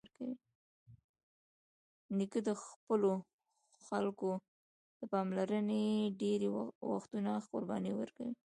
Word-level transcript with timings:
نیکه 2.17 2.39
د 2.47 2.49
خپلو 2.65 3.11
خلکو 3.87 4.29
د 4.99 5.01
پاملرنې 5.13 5.85
لپاره 6.03 6.15
ډېری 6.21 6.49
وختونه 6.91 7.31
قرباني 7.51 7.91
ورکوي. 7.95 8.33